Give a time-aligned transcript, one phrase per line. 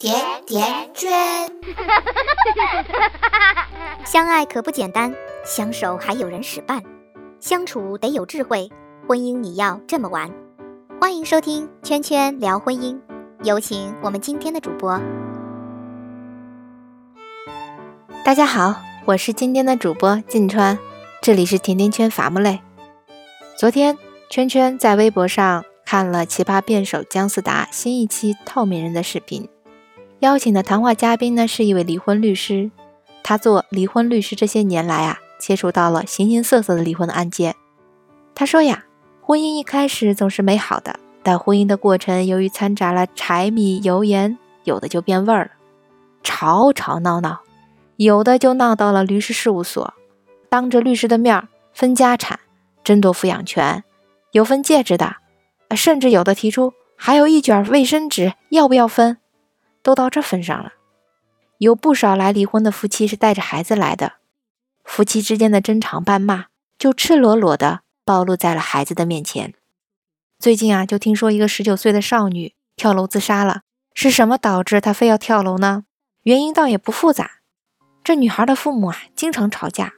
[0.00, 0.14] 甜
[0.46, 1.10] 甜圈，
[4.02, 6.82] 相爱可不简单，相守还有人使绊，
[7.38, 8.70] 相处得有智慧，
[9.06, 10.32] 婚姻你要这么玩。
[10.98, 12.98] 欢迎收听圈圈聊婚姻，
[13.42, 14.98] 有请我们今天的主播。
[18.24, 20.78] 大家好，我是今天的主播晋川，
[21.20, 22.60] 这里是甜甜圈伐木累。
[23.54, 23.98] 昨天
[24.30, 29.46] 圈圈在微博上看了奇葩辩手姜思达新一期透明人的视频，
[30.20, 32.70] 邀请的谈话嘉宾呢是一位离婚律师，
[33.22, 37.56] 他做离婚律师这些年来啊，接触到了形形色色的离婚的案件。
[38.34, 38.84] 他说呀。
[39.22, 45.50] 婚姻一开始总是美好的，但婚姻的过程由于掺杂了柴米油盐，有的就变味儿了。
[46.24, 47.42] 吵吵闹闹，
[47.94, 49.94] 有的就闹到了律师事务所，
[50.48, 52.40] 当着律师的面分家产、
[52.82, 53.84] 争夺抚养权，
[54.32, 55.14] 有分戒指的，
[55.76, 59.18] 甚至有的提出还有一卷卫生纸，要不要分？
[59.82, 60.72] 都到这份上了。
[61.58, 64.14] 有不少来离婚的夫妻是带着孩子来的，
[64.84, 66.46] 夫妻之间的争吵谩骂
[66.78, 67.80] 就赤裸裸的。
[68.02, 69.54] 暴露在了孩子的面前。
[70.36, 73.60] 最近啊，就听说一个十九岁的少女跳楼自杀了。
[73.94, 75.84] 是什么导致她非要跳楼呢？
[76.24, 77.30] 原因倒也不复杂。
[78.02, 79.92] 这女孩的父母啊，经常吵架，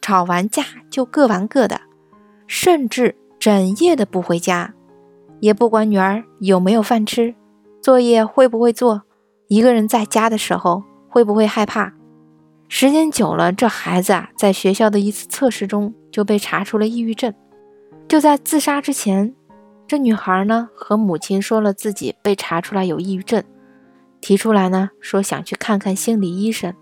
[0.00, 1.82] 吵完架就各玩各的，
[2.46, 4.72] 甚至整夜的不回家，
[5.40, 7.34] 也不管女儿有没有饭吃，
[7.82, 9.02] 作业会不会做，
[9.48, 11.92] 一个人在家的时候会不会害怕。
[12.68, 17.32] 时间久了，这孩子啊，在学校的一次测试中就被查出了抑郁症。
[18.06, 19.34] 就在自杀之前，
[19.86, 23.42] 这女孩呢和母亲说了自己被查出来有抑郁症，
[24.20, 26.74] 提出来呢说想去看看心理医生。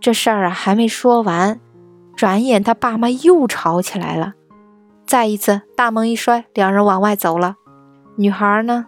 [0.00, 1.60] 这事儿啊还没说完，
[2.16, 4.34] 转眼他爸妈又吵起来了，
[5.06, 7.54] 再一次大门一摔，两人往外走了。
[8.16, 8.86] 女孩呢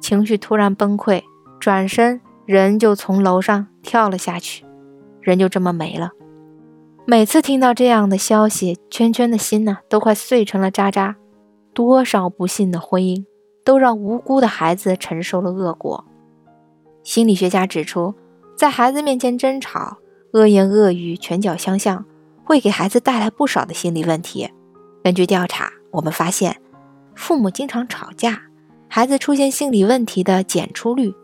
[0.00, 1.22] 情绪突然崩溃，
[1.60, 4.64] 转身人就从楼上跳了下去，
[5.20, 6.10] 人就这么没了。
[7.06, 11.14] 每次听到这样的消息，圈圈的心呢都快碎成了渣渣。
[11.72, 13.24] 多少不幸的婚姻，
[13.64, 16.04] 都让无辜的孩子承受了恶果。
[17.04, 18.16] 心理学家指出，
[18.56, 19.98] 在孩子面前争吵、
[20.32, 22.04] 恶言恶语、拳脚相向，
[22.42, 24.50] 会给孩子带来不少的心理问题。
[25.04, 26.60] 根据调查，我们发现，
[27.14, 28.42] 父母经常吵架，
[28.88, 31.14] 孩子出现心理问题的检出率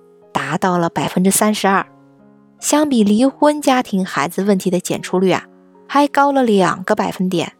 [0.46, 1.84] 达到了百分之三十二。
[2.60, 5.44] 相比离婚家庭，孩子问题的检出率啊。
[5.88, 7.52] 还高了两个百分点，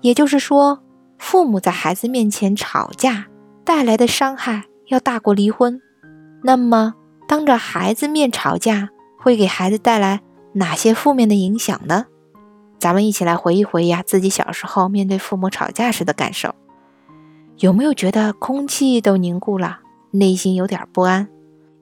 [0.00, 0.80] 也就是说，
[1.16, 3.26] 父母在孩子面前吵架
[3.64, 5.80] 带来的伤害要大过离婚。
[6.42, 6.94] 那么，
[7.28, 8.88] 当着孩子面吵架
[9.18, 10.22] 会给孩子带来
[10.54, 12.06] 哪些负面的影响呢？
[12.80, 16.52] 咱们一起来回忆回忆啊，自己小时候面对父母吵架时的感受，
[17.58, 19.78] 有没有觉得空气都凝固了，
[20.10, 21.28] 内心有点不安，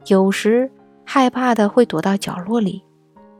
[0.06, 0.70] 有时
[1.04, 2.84] 害怕的会躲到角落里？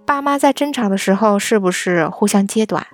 [0.06, 2.86] 爸妈在争吵的时候，是不是互相揭短？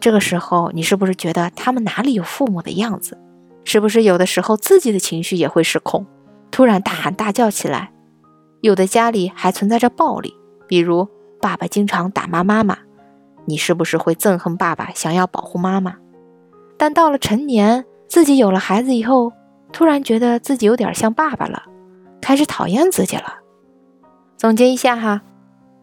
[0.00, 3.18] 这个时候，你是不是觉得他们哪里有父母的样子？
[3.64, 6.06] 是不是有的时候自己的情绪也会失控，
[6.50, 7.92] 突然大喊大叫起来？
[8.60, 10.34] 有的家里还存在着暴力，
[10.66, 11.06] 比如
[11.40, 12.78] 爸爸经常打骂妈妈，
[13.44, 15.96] 你是不是会憎恨爸爸，想要保护妈妈？
[16.76, 19.32] 但到了成年，自己有了孩子以后，
[19.72, 21.64] 突然觉得自己有点像爸爸了，
[22.20, 23.38] 开始讨厌自己了。
[24.36, 25.22] 总结一下哈。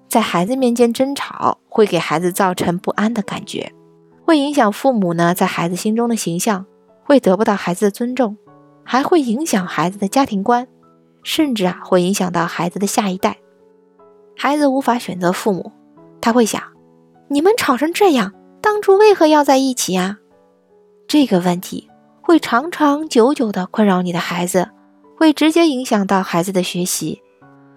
[0.08, 3.74] 在孩子面前争吵，会给孩子造成不安的感觉，
[4.24, 6.66] 会影响父母呢在孩子心中的形象，
[7.04, 8.38] 会得不到孩子的尊重，
[8.86, 10.68] 还会影响孩子的家庭观，
[11.24, 13.38] 甚至啊会影响到孩子的下一代。
[14.38, 15.72] 孩子无法选择父母，
[16.22, 16.62] 他会想：
[17.28, 18.32] 你们吵成这样，
[18.62, 20.20] 当初为何要在一起呀？
[21.08, 21.90] 这个问题
[22.22, 24.70] 会长长久久的困扰你的孩子，
[25.18, 27.22] 会直接影响到孩子的学习。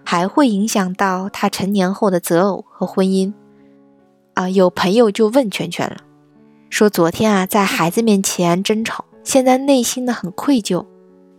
[0.05, 3.31] 还会影响到他成年后的择偶和婚姻
[4.33, 4.49] 啊！
[4.49, 5.97] 有朋友就问圈圈了，
[6.71, 10.87] 说昨天啊在孩子面前争吵，现在内心呢很愧疚，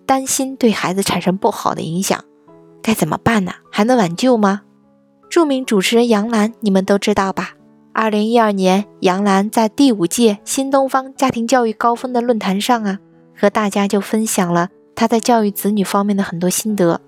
[0.06, 2.24] 担心对孩子产生不好的影响，
[2.80, 3.54] 该怎么办呢？
[3.72, 4.62] 还能挽救吗？
[5.28, 7.54] 著名主持人杨澜，你们都知道吧？
[7.92, 13.00] 二零一二年，杨澜在第五届新东方家庭教育高峰的论坛上啊，
[13.36, 14.68] 和大家就分享了
[15.00, 17.00] 她在教育子女方面的很多心得。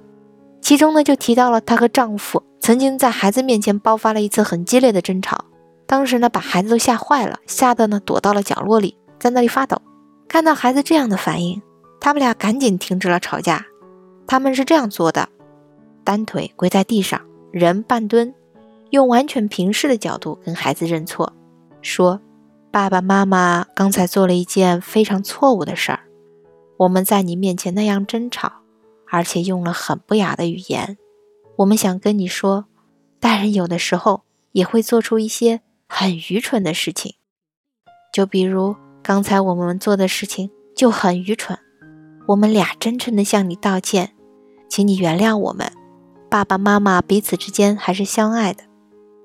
[0.62, 5.44] 其中呢，就提到了她和丈夫曾经在孩子面前爆发了一次很激烈的争吵，
[5.86, 9.76] 当时呢，把孩子都吓坏了，吓得呢躲到了角落里，在那里发抖。
[10.26, 11.60] 看到孩子这样的反应，
[12.00, 13.66] 他们俩赶紧停止了吵架。
[14.26, 15.28] 他们是这样做的：
[16.02, 18.32] 单腿跪在地上，人半蹲，
[18.88, 21.34] 用完全平视的角度跟孩子认错，
[21.82, 22.22] 说
[22.72, 26.00] ：“爸爸妈妈刚才做了一件非常错误的事儿，
[26.82, 28.52] 我们在你面前那样争吵。”
[29.12, 30.96] 而且用了很不雅的语言，
[31.56, 32.64] 我们想跟你说，
[33.20, 37.16] 大人有的时候也会做出一些很愚蠢的事情，
[38.10, 41.58] 就比如刚才我们做的事情就很愚蠢。
[42.28, 44.14] 我们俩真诚的向你道歉，
[44.66, 45.70] 请你原谅我们。
[46.30, 48.64] 爸爸妈妈彼此之间还是相爱的，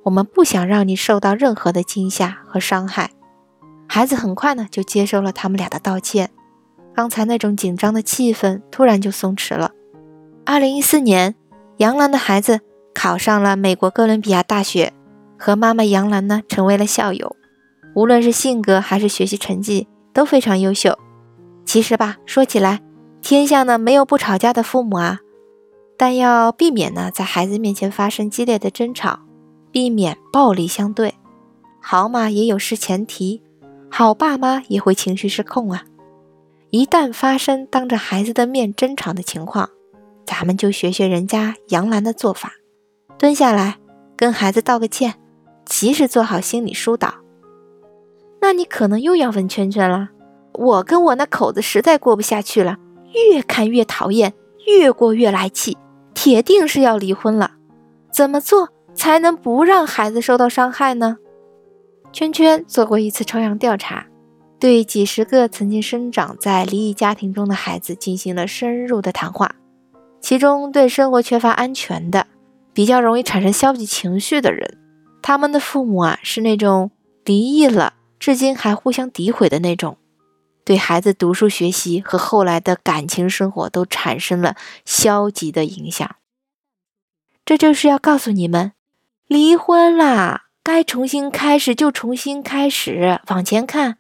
[0.04, 3.12] 我们不想让你受到任何的惊吓和伤害。
[3.88, 6.32] 孩子很快呢就接受了他们俩的道歉，
[6.98, 9.70] 刚才那种紧张的气氛突然就松弛了。
[10.44, 11.36] 二零一四年，
[11.78, 12.62] 杨澜的孩子
[12.92, 14.92] 考上了美国哥伦比亚大学，
[15.38, 17.36] 和妈妈杨澜呢成为了校友，
[17.94, 20.98] 无论是性格还是学习成绩都非常优秀。
[21.66, 22.82] 其实吧，说起来，
[23.22, 25.20] 天下呢没有不吵架的父母啊。
[25.98, 29.20] 但要避免呢，在孩子面前发生激烈的争吵，
[29.72, 31.14] 避免暴力相对。
[31.80, 33.44] 好嘛，也有失前提，
[33.88, 35.84] 好爸妈也会情绪失控啊。
[36.70, 39.70] 一旦发生当着孩子的面争吵的情况，
[40.26, 42.52] 咱们就学学人家杨澜的做法，
[43.18, 43.78] 蹲下来
[44.18, 45.16] 跟孩子道个歉，
[45.66, 47.16] 及时做好心理疏导。
[48.42, 50.10] 那你可能又要问圈圈了，
[50.54, 52.78] 我跟我那口子实在过不下去了，
[53.32, 54.34] 越看越讨厌，
[54.66, 55.78] 越过越来气。
[56.14, 57.52] 铁定是要离婚了，
[58.12, 61.18] 怎么做才能不让孩子受到伤害呢？
[62.12, 64.07] 圈圈做过一次抽样调查，
[64.60, 69.56] 对几十个曾经生长在离异家庭中的孩子进行了深入的谈话，
[70.20, 72.26] 其中对生活缺乏安全的、
[72.74, 74.78] 比较容易产生消极情绪的人，
[75.22, 76.90] 他们的父母啊是那种
[77.24, 79.98] 离异了至今还互相诋毁的那种。
[80.66, 86.16] 对孩子读书学习和后来的感情生活都产生了消极的影响。
[87.46, 88.74] 这就是要告诉你们，
[89.28, 93.98] 离婚啦，该重新开始就重新开始，往前看，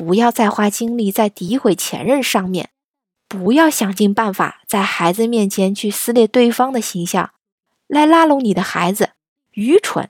[0.00, 2.70] 不要再花精力在诋毁前任上面，
[3.28, 7.32] 不要想尽办法在孩子面前去撕裂对方的形象，
[7.86, 9.10] 来拉拢你的孩子，
[9.52, 10.08] 愚蠢。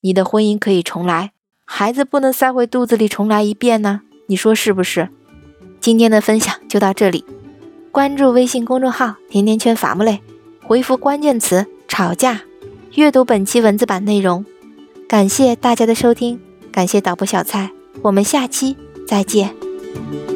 [0.00, 1.30] 你的婚姻可以重来，
[1.64, 4.00] 孩子不能塞回肚子里重来一遍呢？
[4.26, 5.08] 你说是不是？
[5.80, 7.24] 今天的分享就到这里，
[7.92, 10.20] 关注微信公众号“甜甜圈伐木累”，
[10.66, 12.42] 回复关键词“吵架”，
[12.96, 14.44] 阅读本期文字版内容。
[15.08, 16.40] 感谢大家的收听，
[16.72, 17.70] 感谢导播小蔡，
[18.02, 18.76] 我们下期
[19.06, 20.35] 再见。